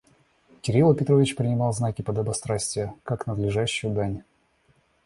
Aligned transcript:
Кирила 0.63 0.95
Петрович 0.95 1.35
принимал 1.35 1.71
знаки 1.73 2.01
подобострастия 2.01 2.95
как 3.03 3.27
надлежащую 3.27 3.93
дань. 3.93 4.23